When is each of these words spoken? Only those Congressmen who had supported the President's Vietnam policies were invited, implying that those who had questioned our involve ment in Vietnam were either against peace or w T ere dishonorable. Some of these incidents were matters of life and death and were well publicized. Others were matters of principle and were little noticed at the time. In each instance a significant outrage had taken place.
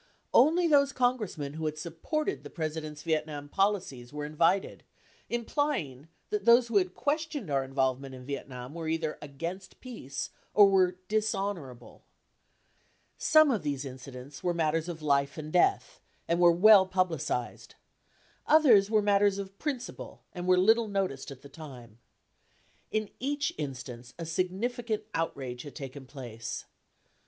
Only 0.33 0.65
those 0.67 0.93
Congressmen 0.93 1.53
who 1.53 1.65
had 1.67 1.77
supported 1.77 2.41
the 2.43 2.49
President's 2.49 3.03
Vietnam 3.03 3.47
policies 3.47 4.11
were 4.11 4.25
invited, 4.25 4.83
implying 5.29 6.07
that 6.31 6.43
those 6.43 6.69
who 6.69 6.77
had 6.77 6.95
questioned 6.95 7.51
our 7.51 7.63
involve 7.63 7.99
ment 7.99 8.15
in 8.15 8.25
Vietnam 8.25 8.73
were 8.73 8.87
either 8.87 9.19
against 9.21 9.79
peace 9.79 10.31
or 10.55 10.65
w 10.65 10.87
T 10.87 10.93
ere 10.97 10.99
dishonorable. 11.07 12.03
Some 13.19 13.51
of 13.51 13.61
these 13.61 13.85
incidents 13.85 14.43
were 14.43 14.55
matters 14.55 14.89
of 14.89 15.03
life 15.03 15.37
and 15.37 15.53
death 15.53 15.99
and 16.27 16.39
were 16.39 16.51
well 16.51 16.87
publicized. 16.87 17.75
Others 18.47 18.89
were 18.89 19.03
matters 19.03 19.37
of 19.37 19.59
principle 19.59 20.23
and 20.33 20.47
were 20.47 20.57
little 20.57 20.87
noticed 20.87 21.29
at 21.29 21.43
the 21.43 21.47
time. 21.47 21.99
In 22.89 23.11
each 23.19 23.53
instance 23.55 24.15
a 24.17 24.25
significant 24.25 25.03
outrage 25.13 25.61
had 25.61 25.75
taken 25.75 26.07
place. 26.07 26.65